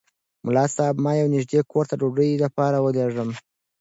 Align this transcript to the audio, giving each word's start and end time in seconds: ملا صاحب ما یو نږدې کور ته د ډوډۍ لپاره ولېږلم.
ملا 0.45 0.65
صاحب 0.75 0.95
ما 1.03 1.11
یو 1.15 1.31
نږدې 1.35 1.59
کور 1.71 1.85
ته 1.89 1.93
د 1.97 1.99
ډوډۍ 2.01 2.31
لپاره 2.45 2.77
ولېږلم. 2.79 3.29